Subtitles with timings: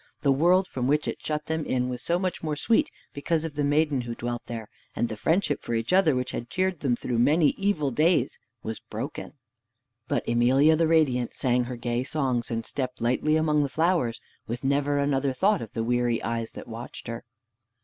[0.21, 3.53] The world from which it shut them in was so much more sweet because of
[3.53, 6.95] the maiden who dwelt there, and the friendship for each other which had cheered them
[6.95, 9.33] through many evil days was broken.
[10.07, 14.63] But Emelia the Radiant sang her gay songs and stepped lightly among the flowers, with
[14.63, 17.23] never another thought of the weary eyes that watched her.